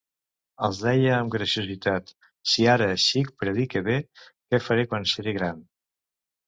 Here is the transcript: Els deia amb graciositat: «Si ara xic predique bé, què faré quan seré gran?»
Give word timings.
Els 0.67 0.79
deia 0.85 1.11
amb 1.17 1.33
graciositat: 1.35 2.09
«Si 2.53 2.67
ara 2.77 2.89
xic 3.05 3.31
predique 3.45 3.87
bé, 3.91 4.01
què 4.33 4.63
faré 4.71 4.89
quan 4.95 5.11
seré 5.17 5.37
gran?» 5.41 5.67